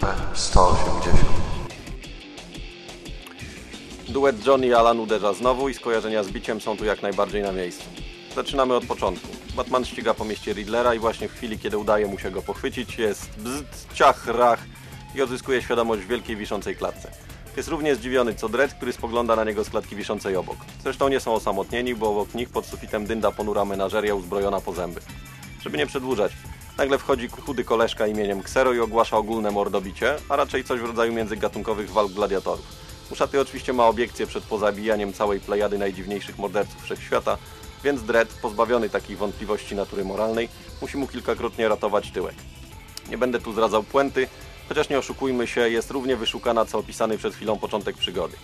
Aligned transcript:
P180. 0.00 1.10
Duet 4.08 4.46
Johnny 4.46 4.66
i 4.66 4.74
Alan 4.74 5.00
uderza 5.00 5.32
znowu 5.32 5.68
i 5.68 5.74
skojarzenia 5.74 6.22
z 6.22 6.28
biciem 6.28 6.60
są 6.60 6.76
tu 6.76 6.84
jak 6.84 7.02
najbardziej 7.02 7.42
na 7.42 7.52
miejscu. 7.52 7.84
Zaczynamy 8.34 8.74
od 8.74 8.86
początku. 8.86 9.28
Batman 9.56 9.84
ściga 9.84 10.14
po 10.14 10.24
mieście 10.24 10.52
Riddlera 10.52 10.94
i 10.94 10.98
właśnie 10.98 11.28
w 11.28 11.32
chwili, 11.32 11.58
kiedy 11.58 11.78
udaje 11.78 12.06
mu 12.06 12.18
się 12.18 12.30
go 12.30 12.42
pochwycić, 12.42 12.98
jest 12.98 13.30
bzd, 13.38 13.94
ciach, 13.94 14.26
rach 14.26 14.60
i 15.14 15.22
odzyskuje 15.22 15.62
świadomość 15.62 16.02
w 16.02 16.08
wielkiej 16.08 16.36
wiszącej 16.36 16.76
klatce. 16.76 17.10
Jest 17.56 17.68
równie 17.68 17.96
zdziwiony 17.96 18.34
co 18.34 18.48
Dredd, 18.48 18.74
który 18.74 18.92
spogląda 18.92 19.36
na 19.36 19.44
niego 19.44 19.64
z 19.64 19.70
klatki 19.70 19.96
wiszącej 19.96 20.36
obok. 20.36 20.56
Zresztą 20.82 21.08
nie 21.08 21.20
są 21.20 21.34
osamotnieni, 21.34 21.94
bo 21.94 22.10
obok 22.10 22.34
nich 22.34 22.48
pod 22.48 22.66
sufitem 22.66 23.06
dynda 23.06 23.30
ponura 23.30 23.64
menażeria 23.64 24.14
uzbrojona 24.14 24.60
po 24.60 24.72
zęby. 24.72 25.00
Żeby 25.62 25.78
nie 25.78 25.86
przedłużać, 25.86 26.32
nagle 26.80 26.98
wchodzi 26.98 27.28
chudy 27.28 27.64
koleżka 27.64 28.06
imieniem 28.06 28.40
Xero 28.40 28.72
i 28.72 28.80
ogłasza 28.80 29.16
ogólne 29.16 29.50
mordobicie, 29.50 30.16
a 30.28 30.36
raczej 30.36 30.64
coś 30.64 30.80
w 30.80 30.84
rodzaju 30.84 31.12
międzygatunkowych 31.12 31.90
walk 31.90 32.12
gladiatorów. 32.12 32.66
Uszaty 33.10 33.40
oczywiście 33.40 33.72
ma 33.72 33.86
obiekcję 33.86 34.26
przed 34.26 34.44
pozabijaniem 34.44 35.12
całej 35.12 35.40
plejady 35.40 35.78
najdziwniejszych 35.78 36.38
morderców 36.38 36.82
wszechświata, 36.82 37.38
więc 37.84 38.02
Dredd, 38.02 38.34
pozbawiony 38.42 38.90
takich 38.90 39.18
wątpliwości 39.18 39.74
natury 39.74 40.04
moralnej, 40.04 40.48
musi 40.82 40.96
mu 40.96 41.06
kilkakrotnie 41.06 41.68
ratować 41.68 42.10
tyłek. 42.10 42.34
Nie 43.10 43.18
będę 43.18 43.40
tu 43.40 43.52
zdradzał 43.52 43.82
puenty, 43.82 44.28
chociaż 44.68 44.88
nie 44.88 44.98
oszukujmy 44.98 45.46
się, 45.46 45.68
jest 45.68 45.90
równie 45.90 46.16
wyszukana 46.16 46.64
co 46.64 46.78
opisany 46.78 47.18
przed 47.18 47.34
chwilą 47.34 47.58
początek 47.58 47.96
przygody. 47.96 48.36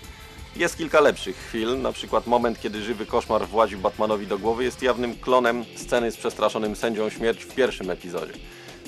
Jest 0.57 0.77
kilka 0.77 1.01
lepszych 1.01 1.37
chwil, 1.37 1.83
na 1.83 1.93
przykład 1.93 2.27
moment, 2.27 2.61
kiedy 2.61 2.83
żywy 2.83 3.07
koszmar 3.07 3.49
właził 3.49 3.79
Batmanowi 3.79 4.27
do 4.27 4.39
głowy 4.39 4.65
jest 4.65 4.83
jawnym 4.83 5.15
klonem 5.15 5.65
sceny 5.77 6.11
z 6.11 6.17
przestraszonym 6.17 6.77
sędzią 6.77 7.11
śmierć 7.11 7.45
w 7.45 7.55
pierwszym 7.55 7.91
epizodzie. 7.91 8.33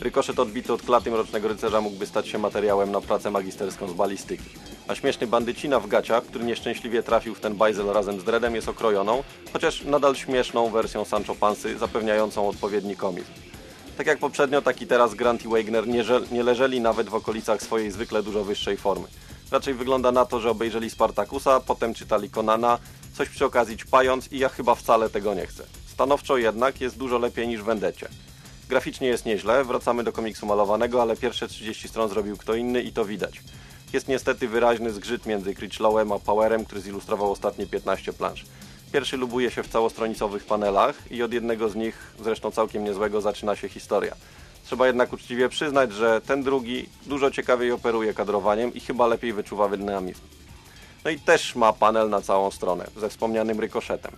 Rykoszet 0.01 0.39
odbity 0.39 0.73
od 0.73 0.83
klaty 0.83 1.11
Mrocznego 1.11 1.49
Rycerza 1.49 1.81
mógłby 1.81 2.07
stać 2.07 2.29
się 2.29 2.39
materiałem 2.39 2.93
na 2.93 3.01
pracę 3.01 3.31
magisterską 3.31 3.89
z 3.89 3.93
balistyki. 3.93 4.45
A 4.89 4.95
śmieszny 4.95 5.27
bandycina 5.27 5.81
w 5.81 5.87
gaciach, 5.87 6.25
który 6.25 6.45
nieszczęśliwie 6.45 7.03
trafił 7.03 7.35
w 7.35 7.41
ten 7.41 7.55
bajzel 7.55 7.87
razem 7.87 8.21
z 8.21 8.25
Dreadem 8.25 8.55
jest 8.55 8.69
okrojoną, 8.69 9.23
chociaż 9.53 9.85
nadal 9.85 10.17
śmieszną 10.17 10.71
wersją 10.71 11.05
Sancho 11.05 11.35
Pansy 11.35 11.79
zapewniającą 11.79 12.49
odpowiedni 12.49 12.97
komizm. 12.97 13.33
Tak 13.97 14.07
jak 14.07 14.19
poprzednio, 14.19 14.63
tak 14.63 14.83
i 14.83 14.87
teraz 14.87 15.15
Grant 15.15 15.45
i 15.45 15.49
Wagner 15.49 15.89
nie, 15.89 16.05
nie 16.33 16.43
leżeli 16.43 16.81
nawet 16.81 17.09
w 17.09 17.15
okolicach 17.15 17.63
swojej 17.63 17.91
zwykle 17.91 18.23
dużo 18.23 18.45
wyższej 18.45 18.77
formy. 18.77 19.09
Raczej 19.51 19.75
wygląda 19.75 20.13
na 20.13 20.25
to, 20.25 20.41
że 20.41 20.51
obejrzeli 20.51 20.91
Spartakusa, 20.91 21.61
potem 21.61 21.95
czytali 21.95 22.31
Conana, 22.31 22.79
coś 23.15 23.29
przy 23.29 23.45
okazji 23.45 23.77
ćpając 23.77 24.33
i 24.33 24.39
ja 24.39 24.49
chyba 24.49 24.75
wcale 24.75 25.11
tego 25.11 25.35
nie 25.35 25.47
chcę. 25.47 25.65
Stanowczo 25.87 26.37
jednak 26.37 26.81
jest 26.81 26.99
dużo 26.99 27.19
lepiej 27.19 27.49
niż 27.49 27.63
w 27.63 27.65
Vendecie. 27.65 28.09
Graficznie 28.69 29.09
jest 29.09 29.27
nieźle, 29.27 29.65
wracamy 29.65 30.05
do 30.05 30.13
komiksu 30.13 30.47
malowanego, 30.47 31.03
ale 31.03 31.17
pierwsze 31.17 31.49
30 31.49 31.89
stron 31.89 32.09
zrobił 32.09 32.37
kto 32.37 32.55
inny 32.55 32.83
i 32.83 32.93
to 32.93 33.05
widać. 33.05 33.41
Jest 33.93 34.09
niestety 34.09 34.49
wyraźny 34.49 34.93
zgrzyt 34.93 35.27
między 35.27 35.55
Critchlowem 35.55 36.13
a 36.13 36.19
Powerem, 36.19 36.65
który 36.65 36.81
zilustrował 36.81 37.33
ostatnie 37.33 37.67
15 37.67 38.13
plansz. 38.13 38.45
Pierwszy 38.93 39.17
lubuje 39.17 39.51
się 39.51 39.63
w 39.63 39.69
całostronicowych 39.69 40.45
panelach 40.45 41.13
i 41.13 41.23
od 41.23 41.33
jednego 41.33 41.69
z 41.69 41.75
nich, 41.75 42.13
zresztą 42.25 42.51
całkiem 42.51 42.85
niezłego, 42.85 43.21
zaczyna 43.21 43.57
się 43.57 43.69
historia. 43.69 44.15
Trzeba 44.69 44.87
jednak 44.87 45.13
uczciwie 45.13 45.49
przyznać, 45.49 45.93
że 45.93 46.21
ten 46.21 46.43
drugi 46.43 46.89
dużo 47.07 47.31
ciekawiej 47.31 47.73
operuje 47.73 48.15
kadrowaniem 48.15 48.75
i 48.75 48.81
chyba 48.81 49.07
lepiej 49.07 49.33
wyczuwa 49.33 49.69
dynamizm. 49.69 50.21
No 51.05 51.11
i 51.11 51.19
też 51.19 51.55
ma 51.55 51.73
panel 51.73 52.11
na 52.11 52.21
całą 52.21 52.51
stronę, 52.51 52.87
ze 52.97 53.09
wspomnianym 53.09 53.61
rykoszetem. 53.61 54.13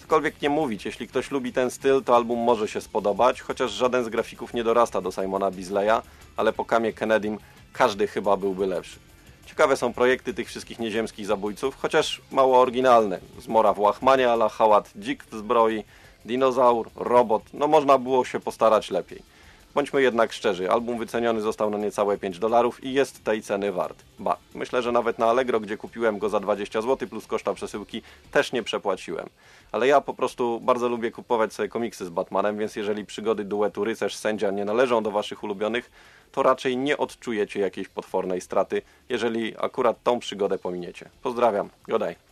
Cokolwiek 0.00 0.42
nie 0.42 0.50
mówić, 0.50 0.84
jeśli 0.84 1.08
ktoś 1.08 1.30
lubi 1.30 1.52
ten 1.52 1.70
styl, 1.70 2.02
to 2.04 2.16
album 2.16 2.38
może 2.38 2.68
się 2.68 2.80
spodobać, 2.80 3.40
chociaż 3.40 3.70
żaden 3.70 4.04
z 4.04 4.08
grafików 4.08 4.54
nie 4.54 4.64
dorasta 4.64 5.00
do 5.00 5.12
Simona 5.12 5.50
Bisleya, 5.50 6.02
ale 6.36 6.52
po 6.52 6.64
Kamie 6.64 6.92
Kennedym 6.92 7.38
każdy 7.72 8.06
chyba 8.06 8.36
byłby 8.36 8.66
lepszy. 8.66 8.98
Ciekawe 9.46 9.76
są 9.76 9.92
projekty 9.92 10.34
tych 10.34 10.48
wszystkich 10.48 10.78
nieziemskich 10.78 11.26
zabójców, 11.26 11.76
chociaż 11.76 12.20
mało 12.30 12.60
oryginalne. 12.60 13.20
Zmora 13.38 13.72
w 13.72 13.78
łachmanie 13.78 14.32
ala 14.32 14.48
hałat, 14.48 14.90
dzik 14.96 15.24
w 15.24 15.36
zbroi, 15.38 15.84
dinozaur, 16.24 16.90
robot, 16.96 17.42
no 17.52 17.66
można 17.66 17.98
było 17.98 18.24
się 18.24 18.40
postarać 18.40 18.90
lepiej. 18.90 19.39
Bądźmy 19.74 20.02
jednak 20.02 20.32
szczerzy, 20.32 20.70
album 20.70 20.98
wyceniony 20.98 21.40
został 21.40 21.70
na 21.70 21.78
niecałe 21.78 22.18
5 22.18 22.38
dolarów 22.38 22.84
i 22.84 22.92
jest 22.92 23.24
tej 23.24 23.42
ceny 23.42 23.72
wart. 23.72 24.02
Ba, 24.18 24.36
myślę, 24.54 24.82
że 24.82 24.92
nawet 24.92 25.18
na 25.18 25.26
Allegro, 25.26 25.60
gdzie 25.60 25.76
kupiłem 25.76 26.18
go 26.18 26.28
za 26.28 26.40
20 26.40 26.82
zł 26.82 27.08
plus 27.08 27.26
koszta 27.26 27.54
przesyłki, 27.54 28.02
też 28.30 28.52
nie 28.52 28.62
przepłaciłem. 28.62 29.28
Ale 29.72 29.86
ja 29.88 30.00
po 30.00 30.14
prostu 30.14 30.60
bardzo 30.60 30.88
lubię 30.88 31.10
kupować 31.10 31.52
sobie 31.52 31.68
komiksy 31.68 32.06
z 32.06 32.08
Batmanem, 32.08 32.58
więc 32.58 32.76
jeżeli 32.76 33.04
przygody 33.04 33.44
duetu 33.44 33.84
rycerz-sędzia 33.84 34.50
nie 34.52 34.64
należą 34.64 35.02
do 35.02 35.10
waszych 35.10 35.42
ulubionych, 35.42 35.90
to 36.32 36.42
raczej 36.42 36.76
nie 36.76 36.98
odczujecie 36.98 37.60
jakiejś 37.60 37.88
potwornej 37.88 38.40
straty, 38.40 38.82
jeżeli 39.08 39.54
akurat 39.58 40.02
tą 40.02 40.18
przygodę 40.18 40.58
pominiecie. 40.58 41.10
Pozdrawiam, 41.22 41.70
godaj. 41.88 42.29